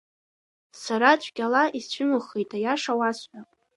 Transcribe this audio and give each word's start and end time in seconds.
Сара 0.83 1.09
цәгьала 1.21 1.63
исцәымыӷхеит 1.77 2.49
аиаша 2.57 2.93
уасҳәап. 2.99 3.49